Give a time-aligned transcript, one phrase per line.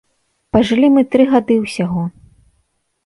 [0.55, 2.09] Пажылі мы тры гады ўсяго.